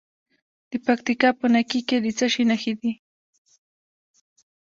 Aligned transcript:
د 0.69 0.71
پکتیکا 0.85 1.29
په 1.39 1.45
نکې 1.53 1.79
کې 1.87 1.97
د 2.03 2.07
څه 2.17 2.25
شي 2.33 2.43
نښې 2.49 2.73
دي؟ 2.81 2.91